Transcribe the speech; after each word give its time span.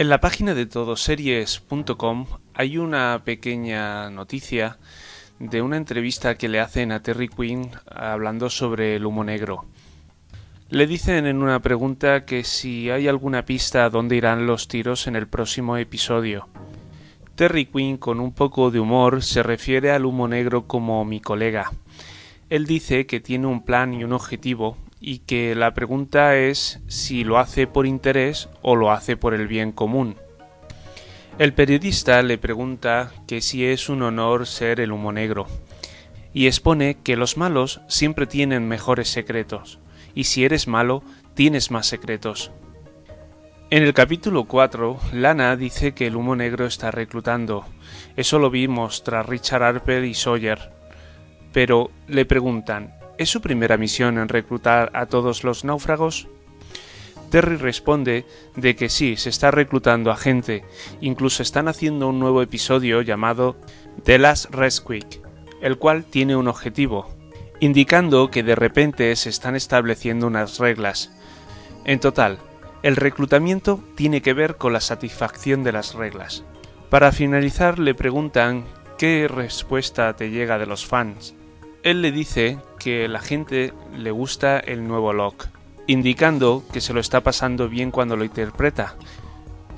En 0.00 0.08
la 0.08 0.18
página 0.18 0.54
de 0.54 0.64
todoseries.com 0.64 2.24
hay 2.54 2.78
una 2.78 3.20
pequeña 3.22 4.08
noticia 4.08 4.78
de 5.38 5.60
una 5.60 5.76
entrevista 5.76 6.38
que 6.38 6.48
le 6.48 6.58
hacen 6.58 6.90
a 6.90 7.02
Terry 7.02 7.28
Quinn 7.28 7.70
hablando 7.84 8.48
sobre 8.48 8.96
el 8.96 9.04
humo 9.04 9.24
negro. 9.24 9.66
Le 10.70 10.86
dicen 10.86 11.26
en 11.26 11.42
una 11.42 11.60
pregunta 11.60 12.24
que 12.24 12.44
si 12.44 12.88
hay 12.88 13.08
alguna 13.08 13.44
pista 13.44 13.84
a 13.84 13.90
dónde 13.90 14.16
irán 14.16 14.46
los 14.46 14.68
tiros 14.68 15.06
en 15.06 15.16
el 15.16 15.28
próximo 15.28 15.76
episodio. 15.76 16.48
Terry 17.34 17.66
Quinn 17.66 17.98
con 17.98 18.20
un 18.20 18.32
poco 18.32 18.70
de 18.70 18.80
humor 18.80 19.22
se 19.22 19.42
refiere 19.42 19.90
al 19.90 20.06
humo 20.06 20.26
negro 20.26 20.66
como 20.66 21.04
mi 21.04 21.20
colega. 21.20 21.72
Él 22.48 22.64
dice 22.64 23.04
que 23.04 23.20
tiene 23.20 23.48
un 23.48 23.66
plan 23.66 23.92
y 23.92 24.02
un 24.02 24.14
objetivo 24.14 24.78
y 25.00 25.20
que 25.20 25.54
la 25.54 25.72
pregunta 25.72 26.36
es 26.36 26.80
si 26.86 27.24
lo 27.24 27.38
hace 27.38 27.66
por 27.66 27.86
interés 27.86 28.48
o 28.62 28.76
lo 28.76 28.92
hace 28.92 29.16
por 29.16 29.34
el 29.34 29.48
bien 29.48 29.72
común. 29.72 30.16
El 31.38 31.54
periodista 31.54 32.20
le 32.22 32.36
pregunta 32.36 33.12
que 33.26 33.40
si 33.40 33.64
es 33.64 33.88
un 33.88 34.02
honor 34.02 34.46
ser 34.46 34.78
el 34.78 34.92
humo 34.92 35.10
negro, 35.10 35.46
y 36.34 36.46
expone 36.46 36.98
que 37.02 37.16
los 37.16 37.38
malos 37.38 37.80
siempre 37.88 38.26
tienen 38.26 38.68
mejores 38.68 39.08
secretos, 39.08 39.78
y 40.14 40.24
si 40.24 40.44
eres 40.44 40.68
malo, 40.68 41.02
tienes 41.34 41.70
más 41.70 41.86
secretos. 41.86 42.52
En 43.70 43.84
el 43.84 43.94
capítulo 43.94 44.44
4, 44.44 44.98
Lana 45.12 45.56
dice 45.56 45.92
que 45.92 46.08
el 46.08 46.16
humo 46.16 46.34
negro 46.34 46.66
está 46.66 46.90
reclutando. 46.90 47.64
Eso 48.16 48.40
lo 48.40 48.50
vimos 48.50 49.04
tras 49.04 49.24
Richard 49.24 49.62
Harper 49.62 50.04
y 50.04 50.14
Sawyer. 50.14 50.72
Pero 51.52 51.92
le 52.08 52.24
preguntan, 52.24 52.99
¿Es 53.20 53.28
su 53.28 53.42
primera 53.42 53.76
misión 53.76 54.16
en 54.16 54.30
reclutar 54.30 54.90
a 54.94 55.04
todos 55.04 55.44
los 55.44 55.62
náufragos? 55.62 56.26
Terry 57.30 57.56
responde 57.56 58.24
de 58.56 58.74
que 58.76 58.88
sí, 58.88 59.18
se 59.18 59.28
está 59.28 59.50
reclutando 59.50 60.10
a 60.10 60.16
gente, 60.16 60.64
incluso 61.02 61.42
están 61.42 61.68
haciendo 61.68 62.08
un 62.08 62.18
nuevo 62.18 62.40
episodio 62.40 63.02
llamado 63.02 63.56
The 64.04 64.18
Last 64.18 64.46
Rescue, 64.54 65.00
el 65.60 65.76
cual 65.76 66.04
tiene 66.04 66.34
un 66.34 66.48
objetivo, 66.48 67.14
indicando 67.60 68.30
que 68.30 68.42
de 68.42 68.54
repente 68.54 69.14
se 69.16 69.28
están 69.28 69.54
estableciendo 69.54 70.26
unas 70.26 70.58
reglas. 70.58 71.12
En 71.84 72.00
total, 72.00 72.38
el 72.82 72.96
reclutamiento 72.96 73.84
tiene 73.96 74.22
que 74.22 74.32
ver 74.32 74.56
con 74.56 74.72
la 74.72 74.80
satisfacción 74.80 75.62
de 75.62 75.72
las 75.72 75.92
reglas. 75.92 76.42
Para 76.88 77.12
finalizar 77.12 77.78
le 77.78 77.94
preguntan 77.94 78.64
qué 78.96 79.28
respuesta 79.28 80.16
te 80.16 80.30
llega 80.30 80.56
de 80.56 80.64
los 80.64 80.86
fans. 80.86 81.34
Él 81.82 82.00
le 82.00 82.12
dice 82.12 82.58
que 82.80 83.06
la 83.06 83.20
gente 83.20 83.72
le 83.96 84.10
gusta 84.10 84.58
el 84.58 84.88
nuevo 84.88 85.12
Locke, 85.12 85.48
indicando 85.86 86.64
que 86.72 86.80
se 86.80 86.92
lo 86.92 86.98
está 86.98 87.20
pasando 87.20 87.68
bien 87.68 87.92
cuando 87.92 88.16
lo 88.16 88.24
interpreta, 88.24 88.96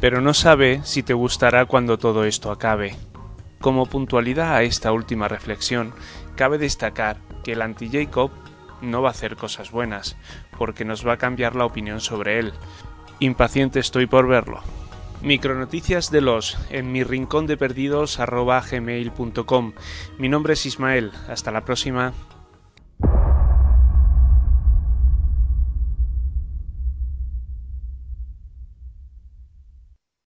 pero 0.00 0.20
no 0.20 0.32
sabe 0.32 0.80
si 0.84 1.02
te 1.02 1.12
gustará 1.12 1.66
cuando 1.66 1.98
todo 1.98 2.24
esto 2.24 2.50
acabe. 2.50 2.96
Como 3.60 3.86
puntualidad 3.86 4.54
a 4.54 4.62
esta 4.62 4.92
última 4.92 5.28
reflexión, 5.28 5.92
cabe 6.36 6.58
destacar 6.58 7.18
que 7.44 7.52
el 7.52 7.62
anti-Jacob 7.62 8.30
no 8.80 9.02
va 9.02 9.08
a 9.08 9.12
hacer 9.12 9.36
cosas 9.36 9.70
buenas, 9.70 10.16
porque 10.56 10.84
nos 10.84 11.06
va 11.06 11.14
a 11.14 11.18
cambiar 11.18 11.56
la 11.56 11.66
opinión 11.66 12.00
sobre 12.00 12.38
él. 12.38 12.52
Impaciente 13.18 13.80
estoy 13.80 14.06
por 14.06 14.26
verlo. 14.28 14.60
Micronoticias 15.22 16.10
de 16.10 16.20
los 16.20 16.58
en 16.70 16.90
mi 16.90 17.04
rincón 17.04 17.46
de 17.46 17.56
perdidos 17.56 18.18
Mi 20.18 20.28
nombre 20.28 20.52
es 20.54 20.66
Ismael. 20.66 21.12
Hasta 21.28 21.52
la 21.52 21.64
próxima. 21.64 22.12